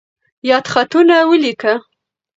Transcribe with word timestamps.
یادښتونه 0.49 1.15
ولیکه. 1.29 1.73